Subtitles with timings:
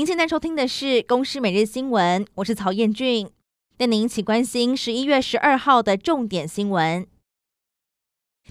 [0.00, 3.28] 您现在收听的是《公视每日新闻》，我是曹彦俊，
[3.76, 7.06] 带您一起关心十一月十二号的重点新闻。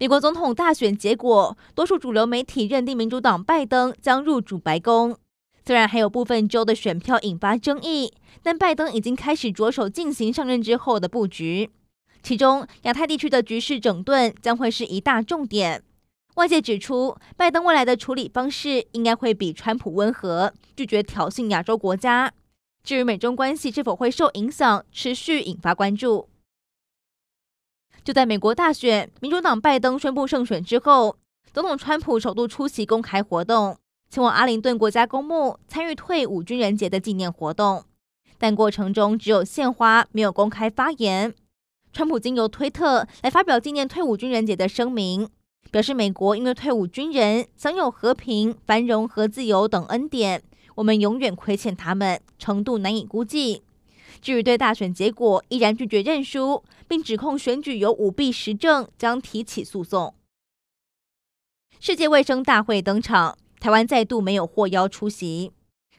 [0.00, 5.16] 美国总统大选结果，多数主流媒体认定民主党拜登将入主白宫。
[5.64, 11.70] 虽然还有部分州的选票引发争议，但拜登已经开始着手进行上任之后的布局。
[12.24, 15.84] 其中，亚太地区的局势整顿将会是一大重点。
[16.36, 22.30] 外界指出，拜登未来的处理方式应该会比川普温和，拒绝挑衅亚洲国家。
[22.84, 26.28] 至于美中关系是否会受影响，持续引发关注。
[28.04, 31.16] 就在美国大选，民主党拜登宣布胜选之后，
[31.54, 33.78] 总统川普首度出席公开活动。
[34.10, 37.82] 前往阿灵顿国家公墓参与退伍军人节的纪念活动，
[38.36, 41.34] 但过程中只有献花，没有公开发言。
[41.92, 45.28] 川普经由推特来发表纪念退伍军人节的声明，
[45.70, 50.42] 表示美国因为退伍军人享有和平、繁荣和自由等恩典，
[50.76, 53.62] 我们永远亏欠他们，程度难以估计。
[54.20, 60.14] 至于对大选结果依然拒绝认输，并指控选举有舞弊实证，将提起诉讼。
[61.78, 63.36] 世界卫生大会登场。
[63.58, 65.50] 台湾再度没有获邀出席，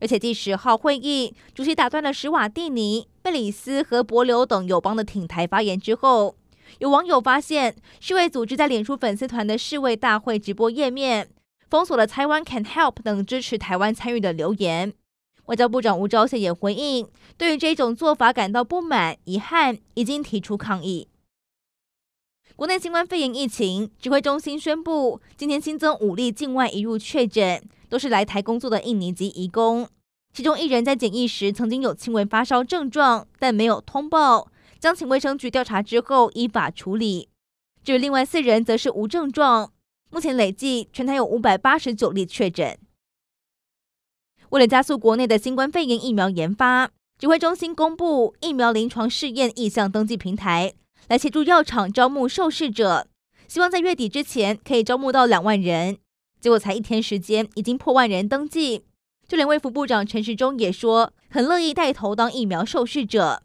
[0.00, 6.36] 而且第十号会议主席打断了史瓦蒂尼、贝里斯和帛琉等友邦的挺台发言之后，
[6.78, 11.30] 有网友发现世卫组织在脸书粉丝团的世卫大会直播页面
[11.70, 14.92] 封锁了台湾 Can Help 等支持台湾参与的留言。
[15.46, 21.08] 外交部长吴钊燮也回应，对于这种做法感到不满、遗憾，已经提出抗议。
[22.56, 29.88] 国内新冠肺炎疫情指挥中心宣布，今天新增五例境外移入确诊，都是来台工作的印尼籍移工。
[30.32, 37.28] 其中一人在检疫时曾经有轻微发烧症状，但没有通报，将请卫生局调查之后依法处理。
[37.82, 39.72] 至于另外四人则是无症状。
[40.10, 42.78] 目前累计全台有五百八十九例确诊。
[44.50, 50.74] 为了加速国内的新冠肺炎疫苗研发，指挥中心公布疫苗临床试验意向登记平台。
[51.08, 53.08] 来协助药厂招募受试者，
[53.48, 55.98] 希望在月底之前可以招募到两万人。
[56.40, 58.84] 结果才一天时间，已经破万人登记。
[59.26, 63.42] 就连卫福部长陈时中也说，很乐意带头当疫苗受试者。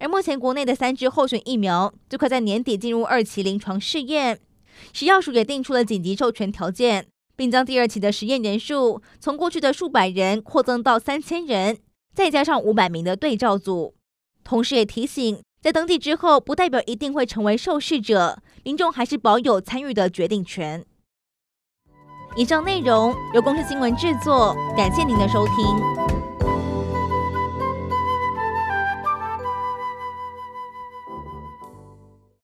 [0.00, 4.40] 而目前国内的三支候选疫苗，最快在年底进入二期临床试验。
[4.92, 7.06] 食药署也定出了紧急授权条件，
[7.36, 11.78] 并将第二期的实验人数从过去的数百人扩增到三千人，
[12.14, 13.94] 再加上五百名的对照组。
[14.44, 15.40] 同时也提醒。
[15.60, 20.84] 在登记之后，不代表一定会成为受试者，民众还是保有参与的决定权。
[22.36, 26.37] 以上内容由公司新闻制作，感谢您的收听。